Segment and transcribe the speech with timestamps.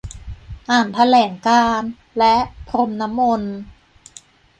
[0.69, 1.89] อ่านแถลงการณ์
[2.19, 2.35] และ
[2.69, 3.55] พรมน้ำมนต์